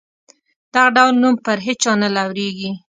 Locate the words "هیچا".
1.65-1.91